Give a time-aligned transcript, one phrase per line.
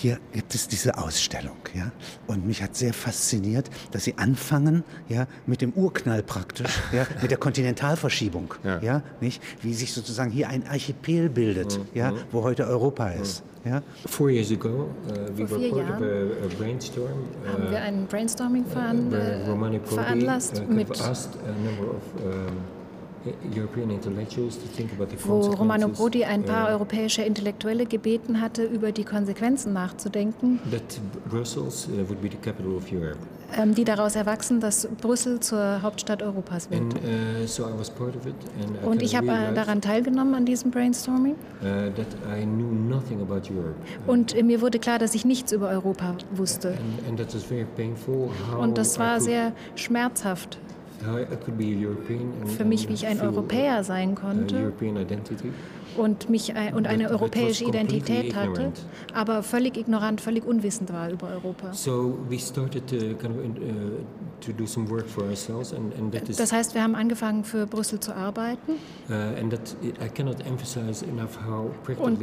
[0.00, 1.90] Hier gibt es diese Ausstellung, ja,
[2.28, 7.32] und mich hat sehr fasziniert, dass Sie anfangen, ja, mit dem Urknall praktisch, ja, mit
[7.32, 8.80] der Kontinentalverschiebung, ja.
[8.80, 11.86] ja nicht, wie sich sozusagen hier ein Archipel bildet, mhm.
[11.94, 13.42] ja, wo heute Europa ist.
[13.64, 13.70] Mhm.
[13.72, 13.82] Ja.
[14.06, 17.24] Four years ago, uh, we Vor vier Jahren a, a brainstorm.
[17.52, 22.77] Haben uh, wir einen Brainstorming veran uh, veranlasst uh, mit asked a number of um,
[25.24, 30.70] wo Romano Prodi ein paar uh, europäische Intellektuelle gebeten hatte, über die Konsequenzen nachzudenken, uh,
[33.56, 36.82] ähm, die daraus erwachsen, dass Brüssel zur Hauptstadt Europas wird.
[36.82, 41.34] Uh, Und ich habe daran teilgenommen an diesem Brainstorming.
[44.06, 46.74] Und mir wurde klar, dass ich nichts über Europa wusste.
[48.60, 50.58] Und das war sehr schmerzhaft
[52.56, 54.72] für mich, wie ich ein Europäer sein konnte
[55.96, 58.72] und, mich, und eine europäische Identität hatte,
[59.12, 61.72] aber völlig ignorant, völlig unwissend war über Europa.
[66.36, 68.72] Das heißt, wir haben angefangen für Brüssel zu arbeiten.
[69.08, 69.14] Uh,
[71.98, 72.20] und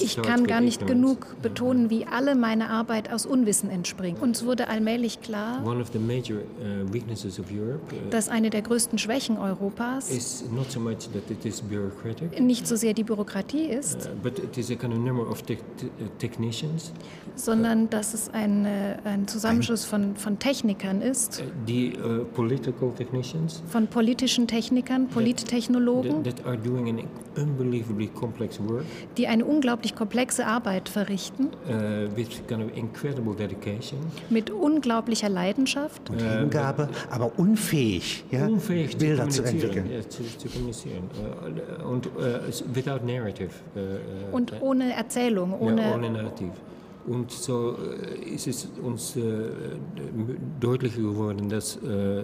[0.00, 4.22] ich kann gar nicht genug betonen, wie alle meine Arbeit aus Unwissen entspringt.
[4.22, 5.82] Uns wurde allmählich klar, uh, uh,
[8.10, 10.10] dass eine der größten Schwächen Europas
[12.38, 14.10] nicht so sehr die Bürokratie ist,
[17.36, 18.66] sondern dass es ein,
[19.04, 21.42] ein Zusammenschluss von, von Technikern ist.
[21.66, 22.26] Die uh.
[23.68, 26.24] Von politischen Technikern, Polittechnologen.
[26.24, 28.84] That, that are doing an unbelievably complex work.
[29.16, 31.48] Die eine unglaublich komplexe Arbeit verrichten.
[31.68, 33.98] Uh, with kind of incredible dedication.
[34.30, 36.10] Mit unglaublicher Leidenschaft.
[36.10, 39.90] Und Hingabe, uh, aber unfähig, ja, unfähig Bilder zu, zu entwickeln.
[39.90, 41.04] Ja, zu, zu kommunizieren.
[41.14, 42.08] Uh, und
[42.74, 43.50] without narrative.
[44.32, 46.50] und ohne Erzählung, ohne, ja, ohne Narrativ.
[47.06, 49.20] Und so äh, ist es uns äh,
[50.60, 52.22] deutlicher geworden, dass äh,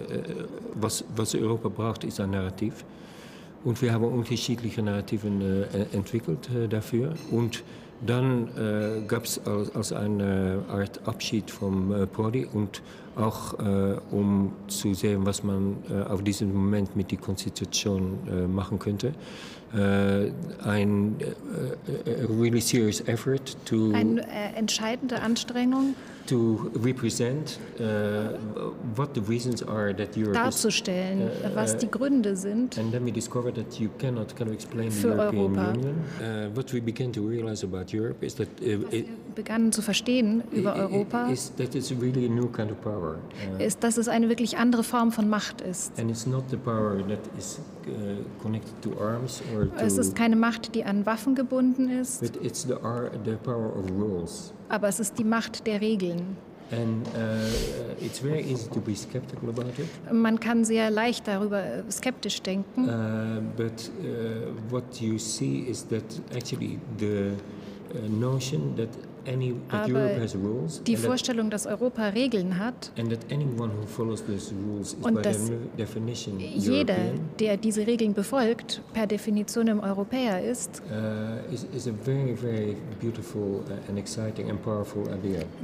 [0.75, 2.85] was, was Europa braucht, ist ein Narrativ.
[3.65, 7.13] Und wir haben unterschiedliche Narrativen entwickelt dafür.
[7.29, 7.61] Und
[8.05, 12.81] dann äh, gab es als, als, eine Art Abschied vom äh, Prodi und
[13.19, 15.77] auch äh, um zu sehen, was man
[16.09, 18.19] auf diesem Moment mit der Konstitution
[18.53, 19.13] machen könnte,
[19.71, 20.31] Uh,
[20.65, 25.93] ein uh, really serious effort to eine äh, entscheidende Anstrengung
[26.25, 28.39] to represent uh,
[28.95, 32.79] what the reasons are that Europe darzustellen, is, uh, was die Gründe sind.
[32.79, 35.73] And then we discovered that you cannot kind of explain the European Europa.
[35.73, 35.95] Union.
[36.19, 39.07] Uh, what we began to realize about Europe is that it,
[39.39, 41.29] begannen zu verstehen über Europa,
[42.75, 43.17] power.
[43.59, 45.93] ist, dass es eine wirklich andere Form von Macht ist.
[48.81, 48.91] To,
[49.77, 52.21] Es ist keine Macht, die an Waffen gebunden ist.
[52.21, 52.75] But it's the,
[53.25, 56.37] the power of rules aber es ist die Macht der Regeln.
[56.71, 60.13] And, uh, it's very easy to be skeptical about it.
[60.13, 62.87] Man kann sehr leicht darüber äh, skeptisch denken.
[62.87, 66.03] Uh, but uh, what you see is that
[66.35, 67.31] actually the
[67.95, 68.89] uh, notion that
[69.69, 70.11] aber
[70.85, 72.91] die Vorstellung, dass Europa Regeln hat
[75.01, 75.51] und dass
[76.55, 76.95] jeder,
[77.39, 80.97] der diese Regeln befolgt, per Definition ein Europäer ist, uh, uh,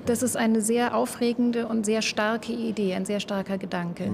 [0.06, 4.10] das ist eine sehr aufregende und sehr starke Idee, ein sehr starker Gedanke.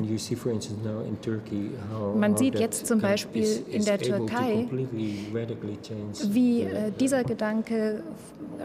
[2.15, 4.67] Man sieht jetzt zum Beispiel in der Türkei,
[6.29, 8.03] wie äh, dieser Gedanke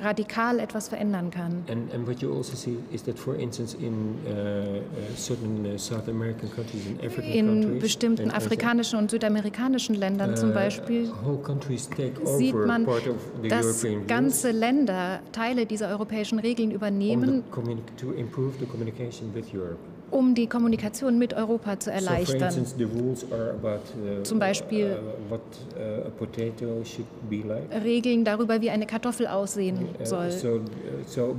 [0.03, 1.65] radikal etwas verändern kann.
[1.69, 5.79] And, and what you also see is that, for instance, in uh, uh certain uh,
[5.79, 11.11] South American countries, in African in countries, bestimmten afrikanischen und südamerikanischen Ländern uh, zum Beispiel
[12.39, 12.87] sieht man,
[13.49, 17.45] dass ganze Länder Teile dieser europäischen Regeln übernehmen,
[20.11, 22.51] um die Kommunikation mit Europa zu erleichtern.
[22.51, 22.77] So instance,
[23.51, 25.41] about, uh, Zum Beispiel uh, what,
[25.77, 26.11] uh,
[27.43, 27.85] like.
[27.85, 30.31] Regeln darüber, wie eine Kartoffel aussehen uh, soll.
[30.31, 30.61] So,
[31.07, 31.37] so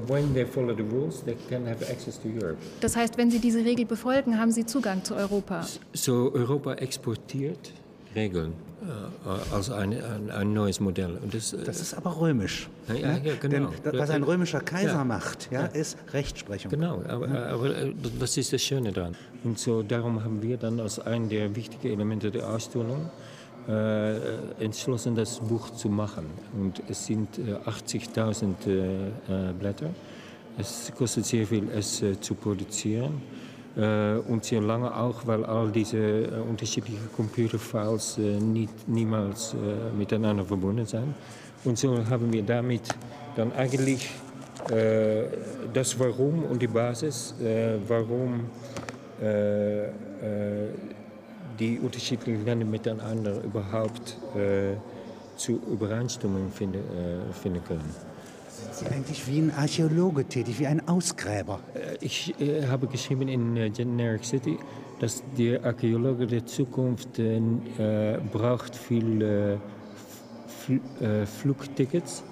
[2.81, 5.65] das heißt, wenn sie diese Regel befolgen, haben sie Zugang zu Europa.
[5.93, 7.71] So Europa exportiert
[8.17, 11.19] Regeln äh, als ein, ein, ein, neues Modell.
[11.31, 12.67] Das, äh, das, ist aber römisch.
[12.87, 13.69] Ja, ja, ja, genau.
[13.85, 16.71] Denn was ein römischer Kaiser macht, ja, ist Rechtsprechung.
[16.71, 19.15] Genau, aber, aber äh, das ist das Schöne daran.
[19.43, 23.09] Und so darum haben wir dann als ein der wichtigen Elemente der Ausstellung
[23.67, 26.25] äh, entschlossen, das Buch zu machen.
[26.57, 29.89] Und es sind äh, 80.000 äh, Blätter.
[30.57, 33.21] Es kostet sehr viel, es zu produzieren.
[33.77, 39.55] Äh, und sehr lange auch, weil all diese äh, unterschiedlichen Computerfiles äh, nicht, niemals
[39.95, 41.13] miteinander verbunden sind.
[41.63, 42.89] Und so haben wir damit
[43.35, 44.09] dann eigentlich
[45.73, 47.35] das Warum und die Basis,
[47.87, 48.49] warum
[51.59, 54.17] die unterschiedlichen Länder miteinander überhaupt
[55.35, 56.83] zu Übereinstimmung finden,
[57.33, 58.06] finden können.
[58.57, 61.59] Sind Sie eigentlich wie ein Archäologe tätig, wie ein Ausgräber?
[62.01, 62.33] Ich
[62.67, 64.57] habe geschrieben in Generic City,
[64.99, 67.39] dass der Archäologe der Zukunft äh,
[68.33, 69.57] braucht viel äh,
[70.47, 72.23] fl äh, Flugtickets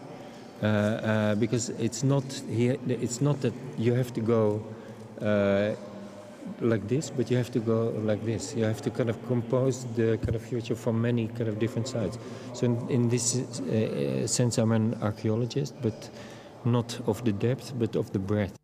[0.62, 2.78] uh, because it's not here.
[2.88, 4.62] It's not that you have to go
[6.62, 8.56] like this, but you have to go like this.
[8.56, 11.88] You have to kind of compose the kind of future from many kind of different
[11.88, 12.18] sides.
[12.54, 16.10] So in, in this uh, sense, I'm an archaeologist, but
[16.64, 18.58] not of the depth, but of the breadth.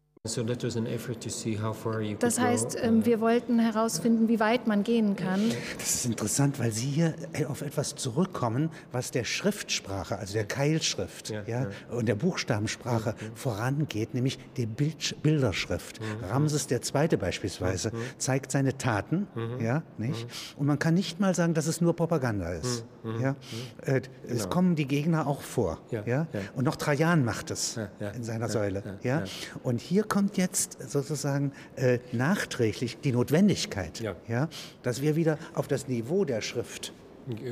[2.19, 5.41] Das heißt, ähm, wir wollten herausfinden, wie weit man gehen kann.
[5.79, 10.45] Das ist interessant, weil Sie hier äh, auf etwas zurückkommen, was der Schriftsprache, also der
[10.45, 11.69] Keilschrift ja, ja, ja.
[11.89, 13.35] und der Buchstabensprache mhm.
[13.35, 15.99] vorangeht, nämlich die Bild Bilderschrift.
[15.99, 16.23] Mhm.
[16.29, 17.17] Ramses II.
[17.17, 18.01] beispielsweise mhm.
[18.19, 19.59] zeigt seine Taten, mhm.
[19.59, 20.25] ja, nicht?
[20.25, 20.59] Mhm.
[20.59, 22.85] Und man kann nicht mal sagen, dass es nur Propaganda ist.
[23.03, 23.21] Mhm.
[23.21, 23.35] Ja?
[23.81, 24.35] Äh, genau.
[24.35, 25.79] Es kommen die Gegner auch vor.
[25.89, 26.27] Ja?
[26.55, 27.79] Und noch Trajan macht es
[28.15, 28.83] in seiner Säule.
[29.01, 29.23] Ja?
[29.63, 34.13] Und hier kommt jetzt sozusagen äh, nachträglich die Notwendigkeit, ja.
[34.27, 34.49] ja,
[34.83, 36.91] dass wir wieder auf das Niveau der Schrift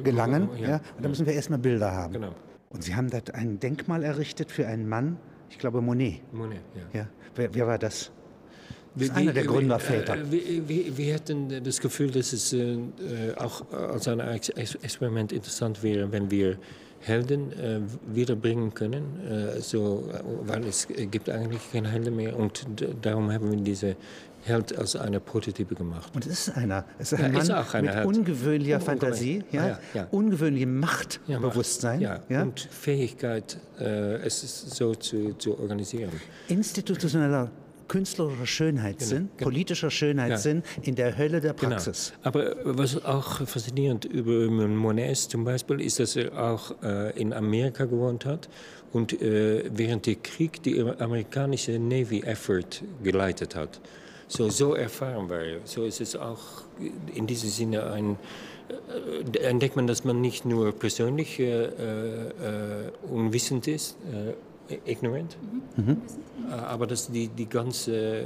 [0.03, 0.49] gelangen.
[0.57, 2.13] Ja, ja, und da müssen wir erstmal Bilder haben.
[2.13, 2.35] Genau.
[2.69, 5.17] Und Sie haben dort ein Denkmal errichtet für einen Mann,
[5.49, 6.21] ich glaube Monet.
[6.33, 6.99] Monet, ja.
[6.99, 7.07] ja.
[7.33, 8.11] Wer, wer war das?
[8.95, 10.17] Das ist einer der Gründerväter.
[10.31, 12.77] Wir, wir, wir, hatten das Gefühl, dass es äh,
[13.37, 16.57] auch als ein Experiment interessant wäre, wenn wir
[17.01, 17.79] Helden äh,
[18.13, 20.09] wiederbringen können, äh, so,
[20.45, 22.65] weil es gibt eigentlich keine Helden mehr und
[23.01, 23.95] darum haben wir diese
[24.43, 26.11] Held als eine Prototype gemacht.
[26.15, 26.85] Und es ist einer.
[26.97, 28.05] Es ist ein ja, Mann ist auch mit Held.
[28.05, 30.07] ungewöhnlicher oh, Fantasie, ja, ja, ja.
[30.11, 32.01] ungewöhnlichem Machtbewusstsein.
[32.01, 36.11] Ja, ja, und Fähigkeit, äh, es so zu, zu organisieren.
[36.47, 37.51] Institutioneller
[37.89, 39.49] künstlerischer Schönheitssinn, genau, genau.
[39.49, 40.83] politischer Schönheitssinn ja.
[40.83, 41.71] in der Hölle der genau.
[41.71, 42.13] Praxis.
[42.23, 42.27] Genau.
[42.27, 47.33] Aber was auch faszinierend über Monet ist zum Beispiel, ist, dass er auch äh, in
[47.33, 48.47] Amerika gewohnt hat
[48.93, 53.81] und äh, während des Kriegs die amerikanische Navy Effort geleitet hat.
[54.29, 55.59] So, so erfahren war er.
[55.65, 56.63] So ist es auch
[57.13, 58.17] in diesem Sinne ein
[58.69, 64.33] äh, entdeckt man, dass man nicht nur persönlich äh, äh, unwissend ist, äh,
[64.85, 65.37] ignorant.
[65.75, 65.97] Mhm.
[66.49, 68.25] Aber dass die, die ganze,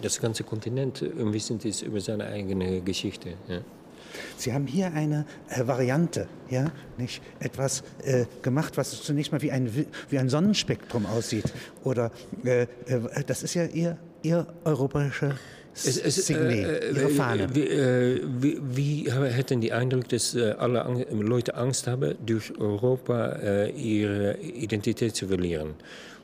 [0.00, 3.34] das ganze Kontinent unwissend ist über seine eigene Geschichte.
[3.48, 3.60] Ja.
[4.36, 9.52] Sie haben hier eine äh, Variante, ja, nicht etwas äh, gemacht, was zunächst mal wie
[9.52, 9.70] ein,
[10.08, 11.52] wie ein Sonnenspektrum aussieht.
[11.84, 12.10] Oder
[12.44, 12.66] äh,
[13.26, 15.36] das ist ja Ihr, Ihr europäischer
[15.74, 17.54] es, es, Signet, äh, Ihre Fahne.
[17.54, 23.32] Wie, äh, wie, wie, hätten die Eindruck, dass äh, alle Leute Angst haben, durch Europa
[23.42, 25.74] äh, ihre Identität zu verlieren?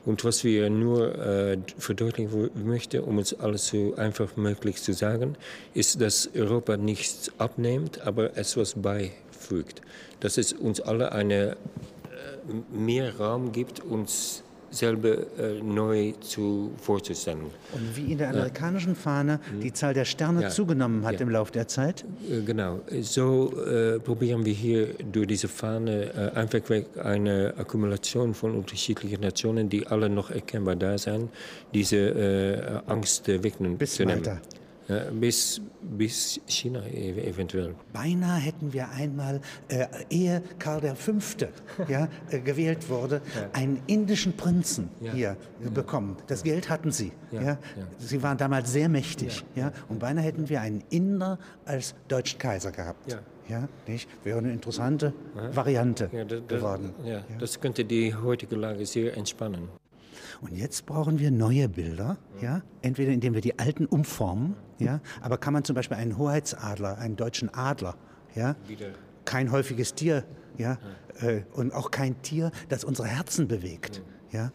[0.05, 5.35] Und was wir nur äh, verdeutlichen möchten, um uns alles so einfach möglich zu sagen,
[5.73, 9.81] ist, dass Europa nichts abnimmt, aber etwas beifügt.
[10.19, 11.55] Dass es uns alle eine, äh,
[12.71, 17.45] mehr Raum gibt, uns selber äh, neu zu, vorzustellen.
[17.73, 20.49] Und wie in der amerikanischen Fahne die Zahl der Sterne ja.
[20.49, 21.21] zugenommen hat ja.
[21.21, 22.05] im Laufe der Zeit?
[22.29, 22.79] Äh, genau.
[23.01, 26.61] So äh, probieren wir hier durch diese Fahne äh, einfach
[27.03, 31.29] eine Akkumulation von unterschiedlichen Nationen, die alle noch erkennbar da sind,
[31.73, 34.25] diese äh, Angst wegnehmen Bis zu nehmen.
[34.25, 34.41] Weiter.
[35.13, 37.75] Bis, bis China eventuell.
[37.93, 41.13] Beinahe hätten wir einmal, äh, ehe Karl V.
[41.87, 43.49] ja, äh, gewählt wurde, ja.
[43.53, 45.13] einen indischen Prinzen ja.
[45.13, 45.69] hier ja.
[45.69, 46.17] bekommen.
[46.27, 47.11] Das Geld hatten sie.
[47.31, 47.57] Ja.
[47.97, 49.45] Sie waren damals sehr mächtig.
[49.55, 49.71] Ja.
[49.87, 53.17] Und beinahe hätten wir einen Inder als deutschen Kaiser gehabt.
[53.47, 54.07] Ja, nicht?
[54.23, 55.13] Wäre eine interessante
[55.53, 56.93] Variante ja, das, geworden.
[57.03, 59.69] Ja, das könnte die heutige Lage sehr entspannen.
[60.41, 65.37] Und jetzt brauchen wir neue Bilder, ja, entweder indem wir die alten umformen, ja, aber
[65.37, 67.95] kann man zum Beispiel einen Hoheitsadler, einen deutschen Adler,
[68.35, 68.55] ja,
[69.25, 70.23] kein häufiges Tier,
[70.57, 70.77] ja,
[71.21, 74.51] äh, und auch kein Tier, das unsere Herzen bewegt, ja.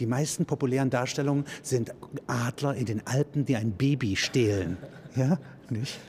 [0.00, 1.94] Die meisten populären Darstellungen sind
[2.26, 4.76] Adler in den Alpen, die ein Baby stehlen,
[5.14, 5.38] ja,
[5.70, 6.00] nicht?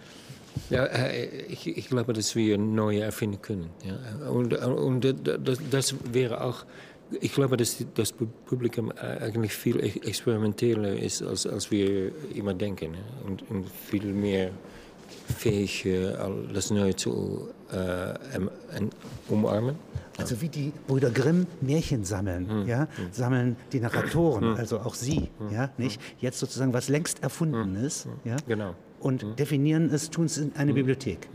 [0.69, 3.69] Ja, äh, ich, ich, glaube, dass wir neue erfinden können.
[3.83, 4.29] Ja.
[4.29, 6.65] Und, und das, das wäre auch
[7.21, 12.95] ich glaube, dass das Publikum eigentlich viel experimenteller ist, als, als wir immer denken.
[13.25, 14.51] Und, und viel mehr
[15.37, 15.87] fähig,
[16.53, 18.13] das Neue zu äh,
[19.29, 19.75] umarmen.
[20.17, 22.67] Also wie die Brüder Grimm Märchen sammeln, hm.
[22.67, 23.07] ja, hm.
[23.11, 24.55] sammeln die Narratoren, hm.
[24.55, 25.51] also auch Sie, hm.
[25.51, 27.85] ja, nicht jetzt sozusagen was längst erfunden hm.
[27.85, 28.11] ist, hm.
[28.23, 28.75] ja, genau.
[29.01, 31.27] und definieren es, tun es in eine Bibliothek.